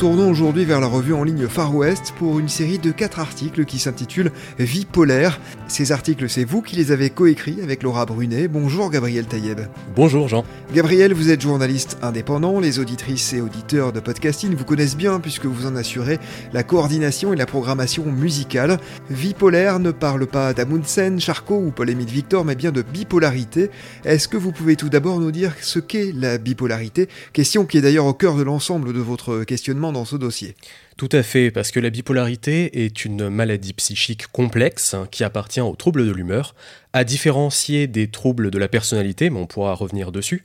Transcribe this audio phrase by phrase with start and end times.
[0.00, 3.66] Tournons aujourd'hui vers la revue en ligne Far West pour une série de quatre articles
[3.66, 5.38] qui s'intitulent Vie polaire.
[5.68, 8.48] Ces articles, c'est vous qui les avez coécrits avec Laura Brunet.
[8.48, 9.60] Bonjour Gabriel Taïeb.
[9.94, 10.46] Bonjour Jean.
[10.72, 12.60] Gabriel, vous êtes journaliste indépendant.
[12.60, 16.18] Les auditrices et auditeurs de podcasting vous connaissent bien puisque vous en assurez
[16.54, 18.78] la coordination et la programmation musicale.
[19.10, 23.70] Vie polaire ne parle pas d'Amundsen, Charcot ou Paul-Émile Victor, mais bien de bipolarité.
[24.06, 27.10] Est-ce que vous pouvez tout d'abord nous dire ce qu'est la bipolarité?
[27.34, 30.54] Question qui est d'ailleurs au cœur de l'ensemble de votre questionnement dans ce dossier.
[30.96, 35.60] Tout à fait, parce que la bipolarité est une maladie psychique complexe hein, qui appartient
[35.60, 36.54] aux troubles de l'humeur,
[36.92, 40.44] à différencier des troubles de la personnalité, mais on pourra revenir dessus,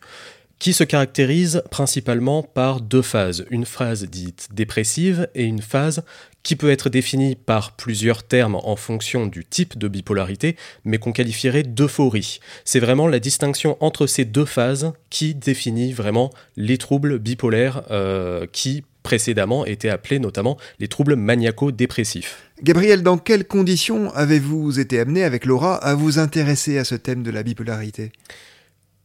[0.60, 6.04] qui se caractérise principalement par deux phases, une phase dite dépressive et une phase
[6.44, 11.12] qui peut être définie par plusieurs termes en fonction du type de bipolarité, mais qu'on
[11.12, 12.40] qualifierait d'euphorie.
[12.64, 18.46] C'est vraiment la distinction entre ces deux phases qui définit vraiment les troubles bipolaires euh,
[18.52, 22.44] qui précédemment étaient appelés notamment les troubles maniaco-dépressifs.
[22.64, 27.24] Gabriel, dans quelles conditions avez-vous été amené avec Laura à vous intéresser à ce thème
[27.24, 28.12] de la bipolarité?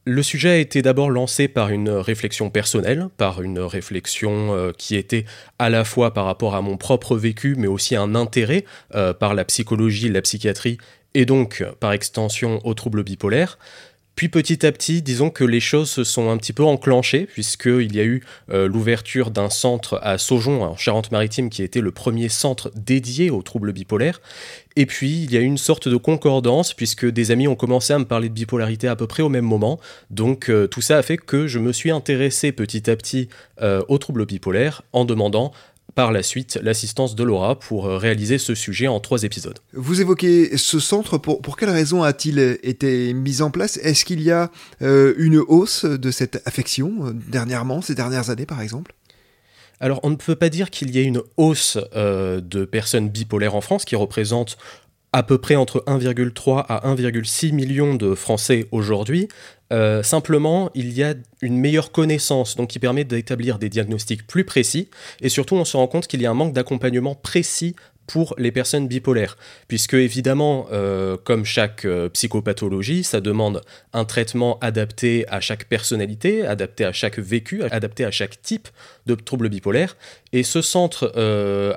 [0.07, 4.97] Le sujet a été d'abord lancé par une réflexion personnelle, par une réflexion euh, qui
[4.97, 5.27] était
[5.59, 8.65] à la fois par rapport à mon propre vécu, mais aussi un intérêt
[8.95, 10.79] euh, par la psychologie, la psychiatrie,
[11.15, 13.59] et donc par extension aux troubles bipolaires.
[14.21, 17.97] Puis petit à petit, disons que les choses se sont un petit peu enclenchées, puisqu'il
[17.97, 22.29] y a eu euh, l'ouverture d'un centre à Saujon, en Charente-Maritime, qui était le premier
[22.29, 24.21] centre dédié aux troubles bipolaires.
[24.81, 27.99] Et puis, il y a une sorte de concordance, puisque des amis ont commencé à
[27.99, 29.79] me parler de bipolarité à peu près au même moment.
[30.09, 33.29] Donc, euh, tout ça a fait que je me suis intéressé petit à petit
[33.61, 35.53] euh, aux troubles bipolaires en demandant
[35.95, 39.59] par la suite l'assistance de Laura pour euh, réaliser ce sujet en trois épisodes.
[39.75, 43.77] Vous évoquez ce centre, pour, quelle raison a-t-il été mis en place?
[43.83, 48.63] Est-ce qu'il y a euh, une hausse de cette affection dernièrement, ces dernières années par
[48.63, 48.95] exemple?
[49.81, 53.61] Alors, on ne peut pas dire qu'il y ait une hausse de personnes bipolaires en
[53.61, 54.59] France, qui représente
[55.13, 59.29] à peu près entre 1,3 à 1,6 million de Français aujourd'hui.
[59.73, 64.45] Euh, simplement, il y a une meilleure connaissance, donc qui permet d'établir des diagnostics plus
[64.45, 64.89] précis,
[65.21, 67.77] et surtout on se rend compte qu'il y a un manque d'accompagnement précis
[68.11, 69.37] pour les personnes bipolaires,
[69.69, 73.61] puisque évidemment, euh, comme chaque euh, psychopathologie, ça demande
[73.93, 78.69] un traitement adapté à chaque personnalité, adapté à chaque vécu, adapté à chaque type
[79.07, 79.97] de trouble bipolaire.
[80.33, 81.13] Et ce centre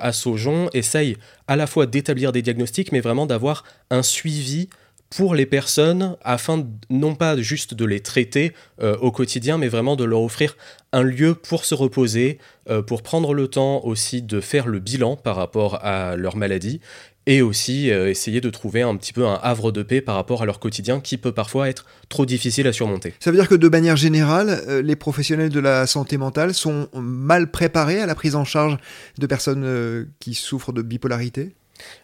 [0.00, 4.68] à Saujon essaye à la fois d'établir des diagnostics, mais vraiment d'avoir un suivi
[5.16, 8.52] pour les personnes afin non pas juste de les traiter
[8.82, 10.56] euh, au quotidien, mais vraiment de leur offrir
[10.92, 12.38] un lieu pour se reposer,
[12.68, 16.80] euh, pour prendre le temps aussi de faire le bilan par rapport à leur maladie
[17.26, 20.42] et aussi euh, essayer de trouver un petit peu un havre de paix par rapport
[20.42, 23.14] à leur quotidien qui peut parfois être trop difficile à surmonter.
[23.20, 27.50] Ça veut dire que de manière générale, les professionnels de la santé mentale sont mal
[27.50, 28.78] préparés à la prise en charge
[29.18, 31.54] de personnes qui souffrent de bipolarité?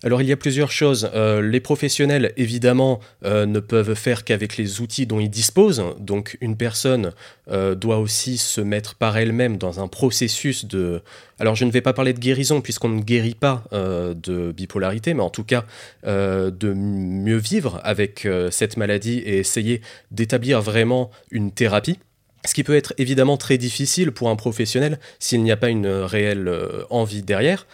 [0.03, 1.11] Alors il y a plusieurs choses.
[1.15, 5.85] Euh, les professionnels, évidemment, euh, ne peuvent faire qu'avec les outils dont ils disposent.
[5.99, 7.13] Donc une personne
[7.51, 11.03] euh, doit aussi se mettre par elle-même dans un processus de...
[11.39, 15.23] Alors je ne vais pas parler de guérison puisqu'on ne guérit pas de bipolarité, mais
[15.23, 15.65] en tout cas
[16.05, 21.99] de mieux vivre avec cette maladie et essayer d'établir vraiment une thérapie.
[22.45, 25.87] Ce qui peut être évidemment très difficile pour un professionnel s'il n'y a pas une
[25.87, 26.51] réelle
[26.91, 27.67] envie derrière.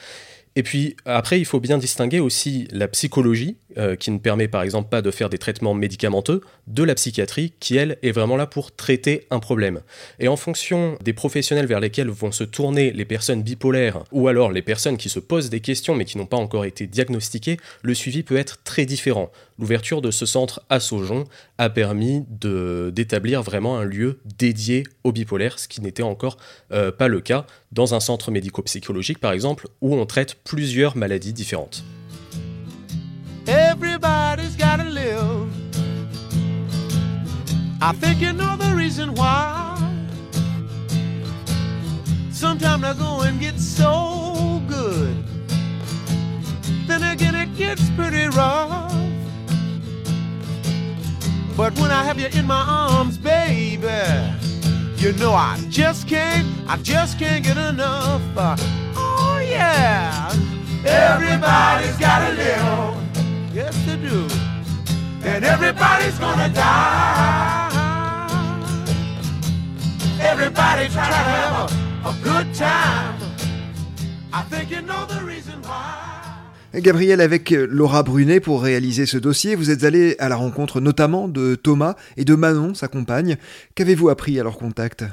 [0.57, 4.63] Et puis après, il faut bien distinguer aussi la psychologie, euh, qui ne permet par
[4.63, 8.47] exemple pas de faire des traitements médicamenteux, de la psychiatrie, qui elle est vraiment là
[8.47, 9.83] pour traiter un problème.
[10.19, 14.51] Et en fonction des professionnels vers lesquels vont se tourner les personnes bipolaires, ou alors
[14.51, 17.93] les personnes qui se posent des questions mais qui n'ont pas encore été diagnostiquées, le
[17.93, 19.31] suivi peut être très différent.
[19.59, 21.25] L'ouverture de ce centre à Saujon
[21.59, 26.37] a permis d'établir vraiment un lieu dédié aux bipolaires, ce qui n'était encore
[26.73, 31.33] euh, pas le cas dans un centre médico-psychologique par exemple, où on traite plusieurs maladies
[31.33, 31.85] différentes.
[33.47, 34.57] Everybody's.
[37.79, 37.93] I
[42.73, 45.25] the going gets so good.
[46.89, 49.06] Then again, it gets pretty rough.
[51.57, 53.89] But when I have you in my arms, baby,
[54.97, 58.21] you know I just can't, I just can't get enough.
[58.37, 58.57] Uh,
[58.95, 60.29] oh yeah,
[60.85, 63.55] everybody's gotta live.
[63.55, 64.29] Yes, they do.
[65.27, 67.73] And everybody's gonna die.
[70.21, 71.73] Everybody's trying to have
[72.05, 73.19] a, a good time.
[74.31, 75.36] I think you know the reason.
[76.81, 81.27] Gabriel, avec Laura Brunet, pour réaliser ce dossier, vous êtes allé à la rencontre notamment
[81.27, 83.39] de Thomas et de Manon, sa compagne.
[83.75, 85.05] Qu'avez-vous appris à leur contact?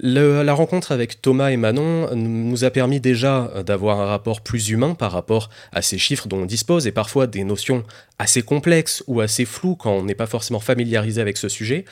[0.00, 4.94] La rencontre avec Thomas et Manon nous a permis déjà d'avoir un rapport plus humain
[4.94, 7.82] par rapport à ces chiffres dont on dispose et parfois des notions
[8.18, 11.84] assez complexes ou assez floues quand on n'est pas forcément familiarisé avec ce sujet.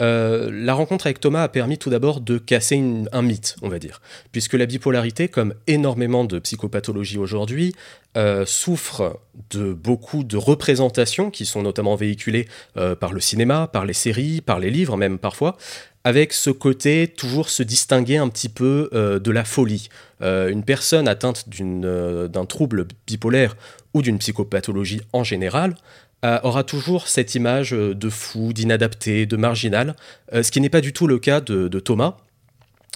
[0.00, 3.78] Euh, la rencontre avec Thomas a permis tout d'abord de casser un mythe, on va
[3.78, 4.00] dire,
[4.32, 7.74] puisque la bipolarité, comme énormément de psychopathologies aujourd'hui,
[8.16, 13.84] euh, souffre de beaucoup de représentations qui sont notamment véhiculées euh, par le cinéma, par
[13.84, 15.56] les séries, par les livres même parfois,
[16.04, 19.88] avec ce côté toujours se distinguer un petit peu de la folie.
[20.20, 23.56] une personne atteinte d'un trouble bipolaire
[23.94, 25.76] ou d'une psychopathologie en général
[26.22, 29.96] aura toujours cette image euh, de fou, d'inadapté, de marginal,
[30.32, 32.16] euh, ce qui n'est pas du tout le cas de, Thomas,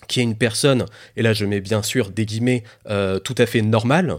[0.09, 0.87] qui est une personne,
[1.17, 2.63] et là je mets bien sûr des guillemets,
[3.25, 4.19] tout à fait normale,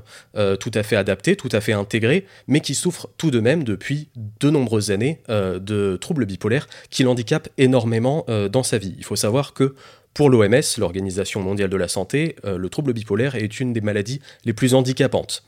[0.59, 4.09] tout à fait adaptée, tout à fait intégrée, mais qui souffre tout de même depuis
[4.41, 8.95] de nombreuses années de troubles bipolaires qui l'handicapent énormément dans sa vie.
[8.97, 9.75] Il faut savoir que
[10.17, 14.53] pour l'OMS, l'Organisation mondiale de la santé, le trouble bipolaire est une des maladies les
[14.53, 15.43] plus handicapantes.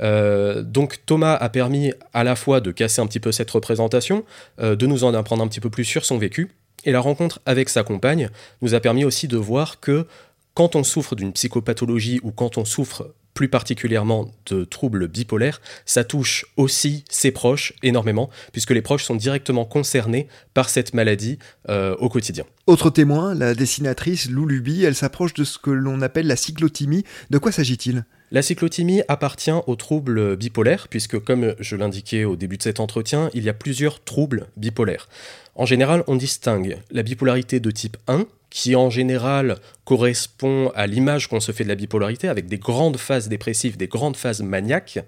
[0.00, 4.24] Euh, donc Thomas a permis à la fois de casser un petit peu cette représentation,
[4.60, 6.50] euh, de nous en apprendre un petit peu plus sur son vécu,
[6.84, 8.30] et la rencontre avec sa compagne
[8.62, 10.06] nous a permis aussi de voir que
[10.54, 16.04] quand on souffre d'une psychopathologie ou quand on souffre plus particulièrement de troubles bipolaires, ça
[16.04, 21.38] touche aussi ses proches énormément, puisque les proches sont directement concernés par cette maladie
[21.68, 22.44] euh, au quotidien.
[22.66, 27.04] Autre témoin, la dessinatrice Lou Luby, elle s'approche de ce que l'on appelle la cyclothymie.
[27.30, 28.04] De quoi s'agit-il?
[28.32, 33.28] La cyclothymie appartient aux troubles bipolaires, puisque comme je l'indiquais au début de cet entretien,
[33.34, 35.08] il y a plusieurs troubles bipolaires.
[35.56, 41.28] En général, on distingue la bipolarité de type 1, qui en général correspond à l'image
[41.28, 44.98] qu'on se fait de la bipolarité, avec des grandes phases dépressives, des grandes phases maniaques,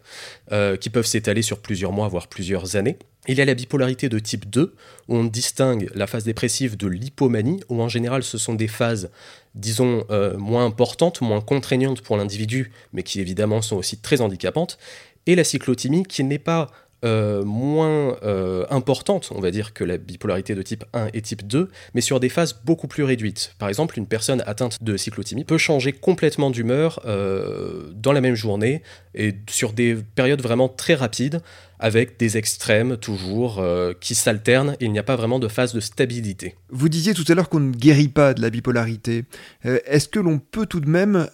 [0.53, 2.97] euh, qui peuvent s'étaler sur plusieurs mois, voire plusieurs années.
[3.29, 4.75] Il y a la bipolarité de type 2,
[5.09, 9.11] où on distingue la phase dépressive de l'hypomanie, où en général ce sont des phases,
[9.55, 14.79] disons, euh, moins importantes, moins contraignantes pour l'individu, mais qui évidemment sont aussi très handicapantes,
[15.27, 16.71] et la cyclothymie, qui n'est pas
[17.05, 21.45] euh, moins euh, importante, on va dire, que la bipolarité de type 1 et type
[21.45, 23.55] 2, mais sur des phases beaucoup plus réduites.
[23.59, 28.37] Par exemple, une personne atteinte de cyclothymie peut changer complètement d'humeur euh, dans la même
[28.37, 28.83] journée
[29.17, 31.43] et sur des périodes vraiment très rapides,
[31.81, 33.61] avec des extrêmes toujours
[33.99, 36.55] qui s'alternent il n'y a pas vraiment de phase de stabilité.
[36.71, 39.25] Vous disiez tout à l'heure qu'on ne guérit pas de la bipolarité.
[39.65, 41.27] Est-ce que l'on peut tout de même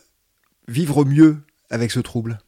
[0.67, 1.37] vivre mieux
[1.69, 2.39] avec ce trouble?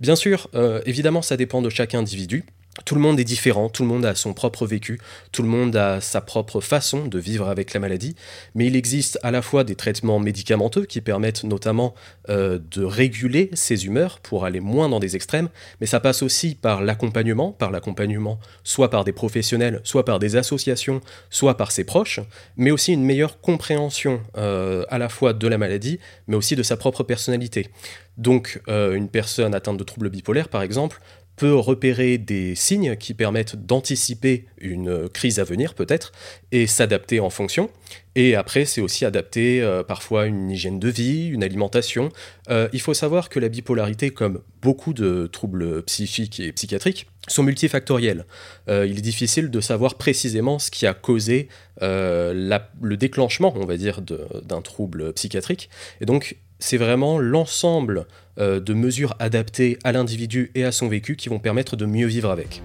[0.00, 0.48] Bien sûr,
[0.84, 2.44] évidemment, ça dépend de chaque individu
[2.84, 5.00] tout le monde est différent, tout le monde a son propre vécu,
[5.32, 8.16] tout le monde a sa propre façon de vivre avec la maladie,
[8.54, 11.94] mais il existe à la fois des traitements médicamenteux qui permettent notamment
[12.28, 15.48] euh, de réguler ses humeurs pour aller moins dans des extrêmes,
[15.80, 20.36] mais ça passe aussi par l'accompagnement, par l'accompagnement soit par des professionnels, soit par des
[20.36, 22.20] associations, soit par ses proches,
[22.56, 26.62] mais aussi une meilleure compréhension euh, à la fois de la maladie, mais aussi de
[26.62, 27.70] sa propre personnalité.
[28.16, 31.00] Donc euh, une personne atteinte de troubles bipolaires, par exemple,
[31.36, 36.12] peut repérer des signes qui permettent d'anticiper une crise à venir peut-être
[36.52, 37.70] et s'adapter en fonction.
[38.14, 42.08] Et après, c'est aussi adapter euh, parfois une hygiène de vie, une alimentation.
[42.48, 47.42] Euh, il faut savoir que la bipolarité, comme beaucoup de troubles psychiques et psychiatriques, sont
[47.42, 48.24] multifactoriels.
[48.70, 51.48] Euh, il est difficile de savoir précisément ce qui a causé
[51.82, 55.68] le déclenchement, on va dire, d'un trouble psychiatrique.
[56.00, 58.06] Et donc, c'est vraiment l'ensemble
[58.38, 62.06] euh, de mesures adaptées à l'individu et à son vécu qui vont permettre de mieux
[62.06, 62.62] vivre avec.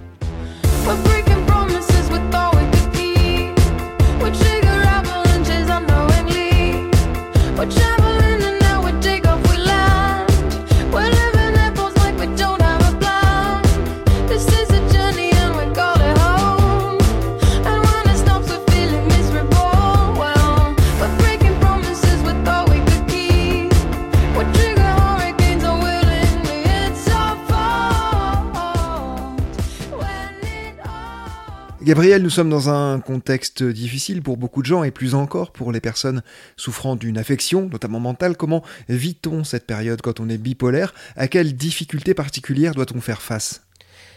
[31.91, 35.73] Gabriel, nous sommes dans un contexte difficile pour beaucoup de gens et plus encore pour
[35.73, 36.23] les personnes
[36.55, 38.37] souffrant d'une affection, notamment mentale.
[38.37, 40.93] Comment vit-on cette période quand on est bipolaire?
[41.17, 43.63] À quelles difficultés particulières doit-on faire face?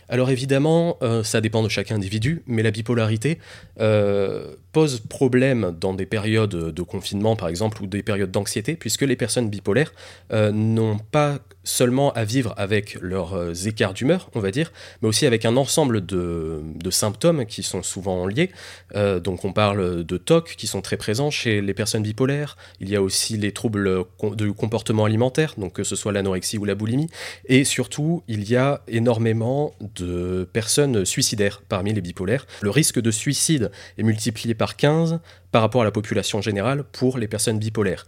[0.08, 3.40] Alors évidemment, euh, ça dépend de chaque individu, mais la bipolarité
[3.80, 9.02] euh, pose problème dans des périodes de confinement, par exemple, ou des périodes d'anxiété, puisque
[9.02, 9.94] les personnes bipolaires
[10.32, 15.24] euh, n'ont pas seulement à vivre avec leurs écarts d'humeur, on va dire, mais aussi
[15.24, 18.50] avec un ensemble de, symptômes qui sont souvent liés.
[18.94, 22.58] donc on parle de TOC qui sont très présents chez les personnes bipolaires.
[22.80, 26.64] Il y a aussi les troubles de comportement alimentaire, donc que ce soit l'anorexie ou
[26.64, 27.08] la boulimie.
[27.46, 32.46] Et surtout, il y a énormément de personnes suicidaires parmi les bipolaires.
[32.60, 35.20] Le risque de suicide est multiplié par 15
[35.54, 38.06] par rapport à la population générale pour les personnes bipolaires.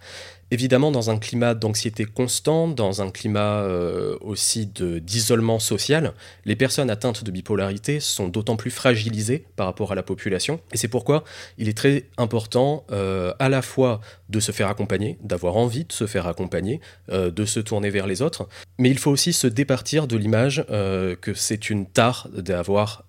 [0.52, 6.12] Évidemment, dans un climat d'anxiété constante, dans un climat euh, aussi d'isolement social,
[6.44, 10.60] les personnes atteintes de bipolarité sont d'autant plus fragilisées par rapport à la population.
[10.72, 11.24] Et c'est pourquoi
[11.58, 15.92] il est très important euh, à la fois de se faire accompagner, d'avoir envie de
[15.92, 18.48] se faire accompagner, euh, de se tourner vers les autres,
[18.78, 23.04] mais il faut aussi se départir de l'image que c'est une tare d'avoir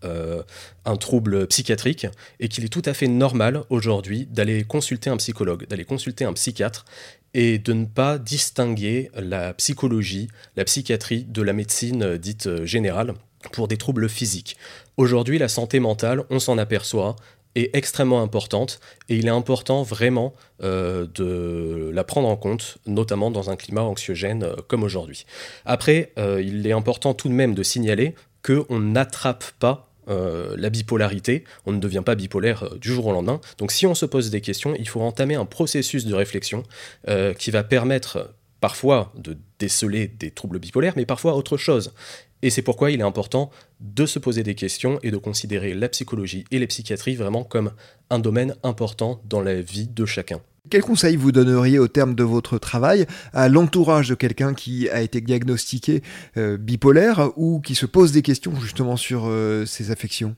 [0.85, 2.07] un trouble psychiatrique
[2.39, 6.33] et qu'il est tout à fait normal aujourd'hui d'aller consulter un psychologue, d'aller consulter un
[6.33, 6.85] psychiatre
[7.33, 12.65] et de ne pas distinguer la psychologie, la psychiatrie de la médecine euh, dite euh,
[12.65, 13.13] générale
[13.51, 14.57] pour des troubles physiques.
[14.97, 17.15] Aujourd'hui, la santé mentale, on s'en aperçoit,
[17.55, 18.79] est extrêmement importante
[19.09, 23.81] et il est important vraiment euh, de la prendre en compte, notamment dans un climat
[23.81, 25.25] anxiogène comme aujourd'hui.
[25.65, 31.43] Après, il est important tout de même de signaler qu'on n'attrape pas euh, la bipolarité.
[31.65, 33.41] On ne devient pas bipolaire euh, du jour au lendemain.
[33.57, 36.63] Donc si on se pose des questions, il faut entamer un processus de réflexion
[37.07, 41.93] euh, qui va permettre parfois de déceler des troubles bipolaires, mais parfois autre chose.
[42.41, 45.89] Et c'est pourquoi il est important de se poser des questions et de considérer la
[45.89, 47.71] psychologie et les psychiatries vraiment comme
[48.09, 50.41] un domaine important dans la vie de chacun.
[50.69, 55.01] Quel conseil vous donneriez au terme de votre travail à l'entourage de quelqu'un qui a
[55.01, 56.01] été diagnostiqué
[56.35, 60.35] euh, bipolaire ou qui se pose des questions justement sur euh, ses affections?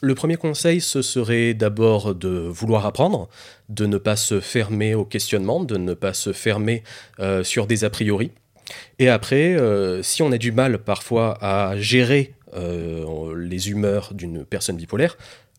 [0.00, 3.28] Le premier conseil, ce serait d'abord de vouloir apprendre,
[3.68, 6.82] de ne pas se fermer au questionnement, de ne pas se fermer
[7.20, 8.30] euh, sur des a priori.
[8.98, 9.56] Et après,
[10.02, 15.16] si on a du mal parfois à gérer les humeurs d'une personne bipolaire,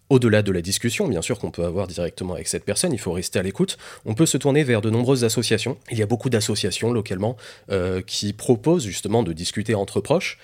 [0.10, 3.12] au-delà de la discussion, bien sûr, qu'on peut avoir directement avec cette personne, il faut
[3.12, 3.78] rester à l'écoute.
[4.06, 5.78] On peut se tourner vers de nombreuses associations.
[5.92, 7.38] Il y a beaucoup d'associations localement
[7.72, 10.38] euh, qui proposent justement de discuter entre proches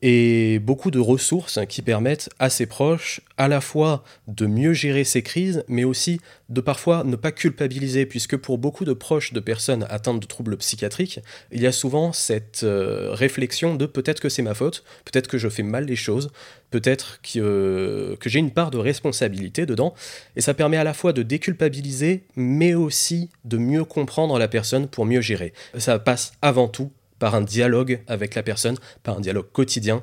[0.00, 5.04] et beaucoup de ressources qui permettent à ses proches à la fois de mieux gérer
[5.04, 9.40] ces crises, mais aussi de parfois ne pas culpabiliser, puisque pour beaucoup de proches de
[9.40, 11.20] personnes atteintes de troubles psychiatriques,
[11.52, 15.38] il y a souvent cette euh, réflexion de peut-être que c'est ma faute, peut-être que
[15.38, 16.30] je fais mal les choses,
[16.70, 19.94] peut-être que, euh, que j'ai une part de responsabilité dedans,
[20.36, 24.88] et ça permet à la fois de déculpabiliser, mais aussi de mieux comprendre la personne
[24.88, 25.52] pour mieux gérer.
[25.76, 30.02] Ça passe avant tout par un dialogue avec la personne, par un dialogue quotidien,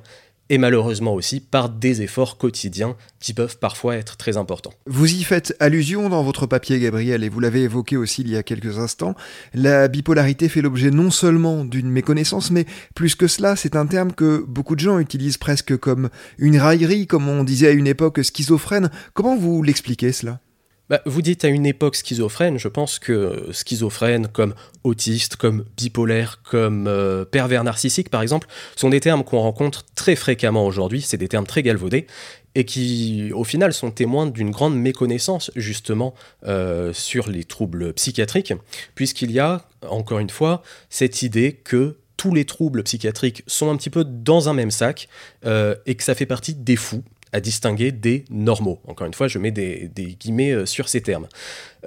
[0.50, 4.74] et malheureusement aussi par des efforts quotidiens qui peuvent parfois être très importants.
[4.86, 8.38] Vous y faites allusion dans votre papier, Gabriel, et vous l'avez évoqué aussi il y
[8.38, 9.16] a quelques instants.
[9.54, 14.14] La bipolarité fait l'objet non seulement d'une méconnaissance, mais plus que cela, c'est un terme
[14.14, 18.22] que beaucoup de gens utilisent presque comme une raillerie, comme on disait à une époque
[18.24, 18.92] schizophrène.
[19.14, 20.40] Comment vous l'expliquez cela?
[20.90, 26.42] Bah, vous dites à une époque schizophrène, je pense que schizophrène comme autiste, comme bipolaire,
[26.44, 31.18] comme euh, pervers narcissique par exemple, sont des termes qu'on rencontre très fréquemment aujourd'hui, c'est
[31.18, 32.06] des termes très galvaudés,
[32.54, 36.14] et qui au final sont témoins d'une grande méconnaissance justement
[36.46, 38.54] euh, sur les troubles psychiatriques,
[38.94, 43.76] puisqu'il y a, encore une fois, cette idée que tous les troubles psychiatriques sont un
[43.76, 45.10] petit peu dans un même sac
[45.46, 47.04] euh, et que ça fait partie des fous
[47.40, 48.80] distinguer des normaux.
[48.88, 49.90] Encore une fois, je mets des,
[50.20, 51.28] guillemets euh, sur ces termes.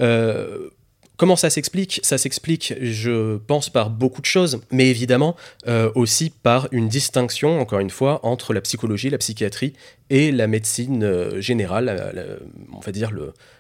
[0.01, 0.71] Euh,
[1.17, 2.01] comment ça s'explique?
[2.03, 5.37] Ça s'explique, je pense, par beaucoup de choses, mais évidemment
[5.67, 9.75] euh, aussi par une distinction, encore une fois, entre la psychologie, la psychiatrie
[10.11, 13.13] et la médecine générale, on va dire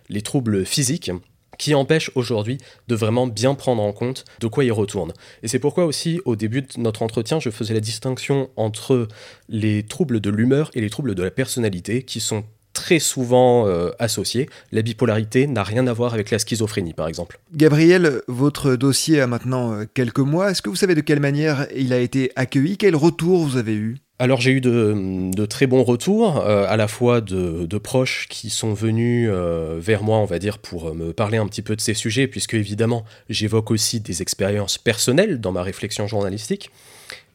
[0.08, 1.10] les troubles physiques
[1.58, 5.12] qui empêche aujourd'hui de vraiment bien prendre en compte de quoi il retourne.
[5.42, 9.08] Et c'est pourquoi aussi, au début de notre entretien, je faisais la distinction entre
[9.48, 13.90] les troubles de l'humeur et les troubles de la personnalité, qui sont très souvent euh,
[13.98, 14.48] associés.
[14.70, 17.40] La bipolarité n'a rien à voir avec la schizophrénie, par exemple.
[17.52, 20.52] Gabriel, votre dossier a maintenant euh, quelques mois.
[20.52, 22.76] Est-ce que vous savez de quelle manière il a été accueilli?
[22.76, 23.98] Quel retour vous avez eu?
[24.18, 28.74] Alors j'ai eu de, très bons retours, euh, à la fois de, proches qui sont
[28.74, 31.94] venus euh, vers moi, on va dire, pour me parler un petit peu de ces
[31.94, 36.70] sujets, puisque évidemment j'évoque aussi des expériences personnelles dans ma réflexion journalistique.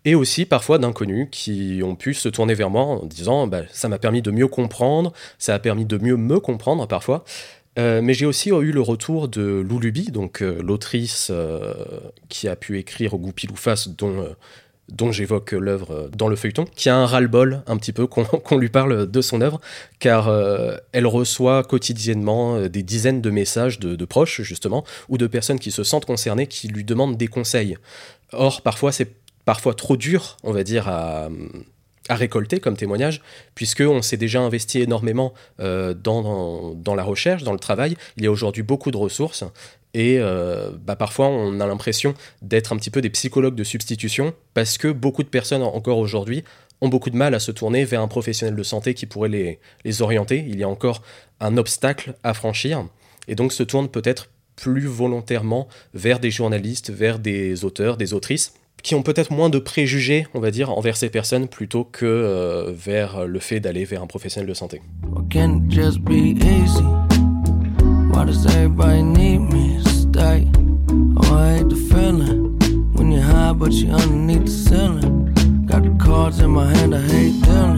[0.06, 3.88] et aussi parfois d'inconnus qui ont pu se tourner vers moi en disant bah, ça
[3.88, 7.24] m'a permis de mieux comprendre, ça a permis de mieux me comprendre parfois.
[7.80, 11.74] Euh, mais j'ai aussi eu le retour de Loulubi, donc euh, l'autrice euh,
[12.30, 14.28] qui a pu écrire Goupil ou Face, dont,
[14.90, 18.70] dont j'évoque l'œuvre dans le feuilleton, qui a un ras-le-bol un petit peu qu'on lui
[18.70, 19.60] parle de son œuvre,
[20.00, 20.32] car
[20.92, 25.84] elle reçoit quotidiennement des dizaines de messages de, proches, justement, ou de personnes qui se
[25.84, 27.78] sentent concernées, qui lui demandent des conseils.
[28.34, 31.30] Or, parfois, c'est parfois trop dur, on va dire, à,
[32.10, 33.22] récolter comme témoignage,
[33.56, 37.96] puisqu'on s'est déjà investi énormément euh, dans, dans, la recherche, dans le travail.
[38.18, 39.46] Il y a aujourd'hui beaucoup de ressources,
[39.94, 44.34] et euh, bah, parfois on a l'impression d'être un petit peu des psychologues de substitution,
[44.54, 46.44] parce que beaucoup de personnes encore aujourd'hui
[46.82, 49.60] ont beaucoup de mal à se tourner vers un professionnel de santé qui pourrait les,
[49.86, 50.44] les orienter.
[50.48, 51.02] Il y a encore
[51.40, 52.86] un obstacle à franchir,
[53.28, 58.54] et donc se tournent peut-être plus volontairement vers des journalistes, vers des auteurs, des autrices,
[58.84, 62.72] qui ont peut-être moins de préjugés, on va dire, envers ces personnes plutôt que euh,
[62.76, 64.82] vers le fait d'aller vers un professionnel de santé.
[68.14, 70.48] Why does everybody need me to stay?
[71.18, 72.60] Oh, I hate the feeling
[72.94, 75.34] when you're high, but you're underneath the ceiling.
[75.66, 77.73] Got the cards in my hand, I hate dealing.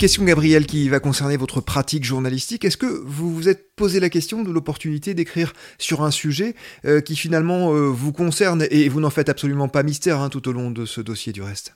[0.00, 2.64] Question, Gabriel, qui va concerner votre pratique journalistique.
[2.64, 6.54] Est-ce que vous vous êtes posé la question de l'opportunité d'écrire sur un sujet
[6.86, 10.48] euh, qui finalement euh, vous concerne et vous n'en faites absolument pas mystère hein, tout
[10.48, 11.74] au long de ce dossier du reste?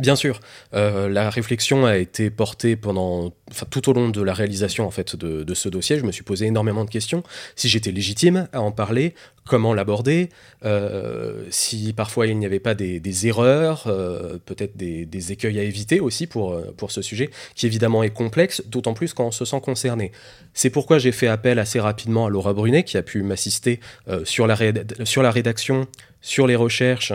[0.00, 0.40] Bien sûr,
[0.72, 3.34] euh, la réflexion a été portée pendant,
[3.68, 5.98] tout au long de la réalisation en fait de, ce dossier.
[5.98, 7.22] Je me suis posé énormément de questions.
[7.54, 9.14] Si j'étais légitime à en parler,
[9.46, 10.30] comment l'aborder,
[10.64, 16.00] euh, si parfois il n'y avait pas des, erreurs, euh, peut-être des, écueils à éviter
[16.00, 19.60] aussi pour, pour ce sujet, qui évidemment est complexe, d'autant plus quand on se sent
[19.60, 20.12] concerné.
[20.54, 23.80] C'est pourquoi j'ai fait appel assez rapidement à Laura Brunet, qui a pu m'assister
[24.24, 24.56] sur, la
[25.04, 25.86] sur la rédaction,
[26.22, 27.12] sur les recherches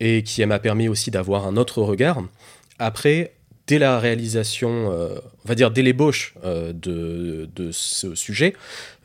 [0.00, 2.22] et qui m'a permis aussi d'avoir un autre regard.
[2.78, 8.54] Après, dès la réalisation, euh, on va dire dès l'ébauche euh, de, ce sujet,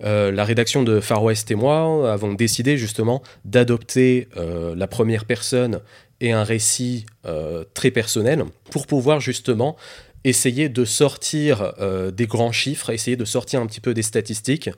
[0.03, 4.27] euh, la rédaction de Far West et moi avons décidé justement d'adopter
[4.75, 5.79] la première personne
[6.19, 7.05] et un récit
[7.73, 9.75] très personnel pour pouvoir justement
[10.23, 11.73] essayer de sortir
[12.13, 14.69] des grands chiffres, essayer de sortir un petit peu des statistiques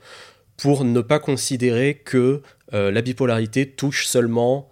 [0.57, 4.69] pour ne pas considérer que la bipolarité touche seulement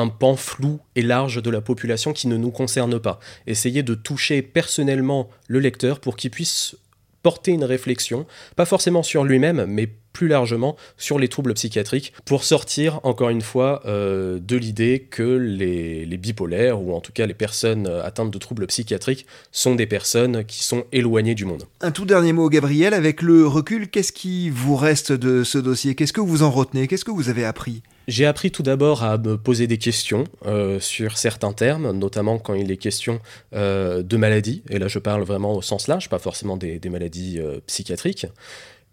[0.00, 3.20] un pan flou et large de la population qui ne nous concerne pas.
[3.46, 6.76] Essayer de toucher personnellement le lecteur pour qu'il puisse
[7.22, 12.44] porter une réflexion, pas forcément sur lui-même, mais plus largement sur les troubles psychiatriques, pour
[12.44, 17.26] sortir, encore une fois, euh, de l'idée que les, les, bipolaires, ou en tout cas
[17.26, 21.64] les personnes atteintes de troubles psychiatriques, sont des personnes qui sont éloignées du monde.
[21.80, 25.94] Un tout dernier mot, Gabriel, avec le recul, qu'est-ce qui vous reste de ce dossier?
[25.94, 26.86] Qu'est-ce que vous en retenez?
[26.86, 27.82] Qu'est-ce que vous avez appris?
[28.08, 32.54] J'ai appris tout d'abord à me poser des questions euh, sur certains termes, notamment quand
[32.54, 33.20] il est question
[33.54, 37.38] euh, de maladies, et là je parle vraiment au sens large, pas forcément des, maladies
[37.38, 38.26] euh, psychiatriques,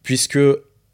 [0.04, 0.38] puisque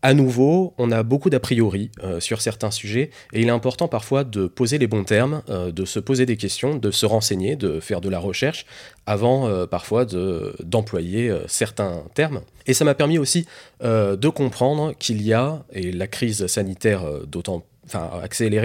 [0.04, 1.90] à nouveau, on a beaucoup d'a priori
[2.20, 6.00] sur certains sujets, et il est important parfois de poser les bons termes, de se
[6.00, 8.66] poser des questions, de se renseigner, de faire de la recherche,
[9.06, 12.42] avant parfois d'employer certains termes.
[12.68, 13.48] Et ça m'a permis aussi
[13.82, 18.10] de comprendre qu'il y a, et la crise sanitaire d'autant enfin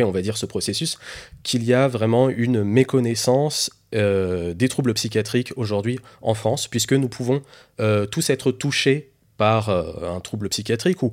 [0.05, 0.99] on va dire, ce processus,
[1.43, 7.09] qu'il y a vraiment une méconnaissance euh, des troubles psychiatriques aujourd'hui en France, puisque nous
[7.09, 7.43] pouvons
[7.81, 11.13] euh, tous être touchés par euh, un trouble psychiatrique ou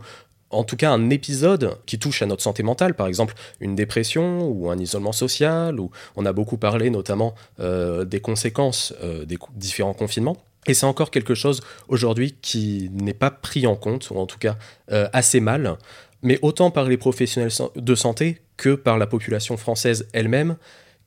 [0.50, 4.46] en tout cas un épisode qui touche à notre santé mentale, par exemple une dépression
[4.48, 8.94] ou un isolement social, ou on a beaucoup parlé notamment des conséquences
[9.26, 10.38] des différents confinements.
[10.68, 14.38] Et c'est encore quelque chose aujourd'hui qui n'est pas pris en compte, ou en tout
[14.38, 14.56] cas
[14.88, 15.78] assez mal,
[16.22, 20.58] mais autant par les professionnels de santé que par la population française elle-même,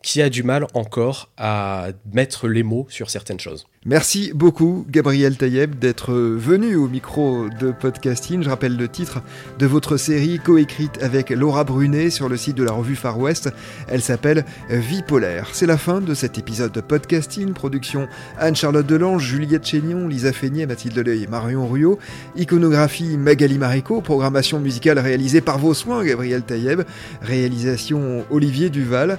[0.02, 3.66] qui a du mal encore à mettre les mots sur certaines choses.
[3.84, 8.42] Merci beaucoup Gabriel Taïeb d'être venu au micro de Podcasting.
[8.42, 9.22] Je rappelle le titre
[9.58, 13.50] de votre série coécrite avec Laura Brunet sur le site de la revue Far West.
[13.88, 15.48] Elle s'appelle Vie polaire.
[15.52, 17.52] C'est la fin de cet épisode de Podcasting.
[17.52, 18.08] Production
[18.38, 21.98] Anne-Charlotte Delange, Juliette Chénion, Lisa Feignet, Mathilde Leuil et Marion Ruot.
[22.36, 24.00] Iconographie Magali Marico.
[24.00, 26.82] Programmation musicale réalisée par vos soins Gabriel Taïeb.
[27.22, 29.18] Réalisation Olivier Duval.